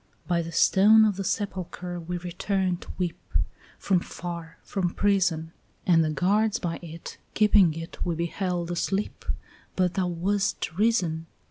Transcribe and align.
By 0.27 0.41
the 0.41 0.51
stone 0.51 1.05
of 1.05 1.15
the 1.17 1.23
sepulchre 1.23 1.99
we 1.99 2.17
returned 2.17 2.81
to 2.81 2.91
weep, 2.97 3.21
From 3.77 3.99
far, 3.99 4.57
from 4.63 4.95
prison; 4.95 5.53
And 5.85 6.03
the 6.03 6.09
guards 6.09 6.57
by 6.57 6.79
it 6.81 7.19
keeping 7.35 7.75
it 7.75 8.03
we 8.03 8.15
beheld 8.15 8.71
asleep, 8.71 9.23
But 9.75 9.93
thou 9.93 10.07
wast 10.07 10.75
risen. 10.75 11.27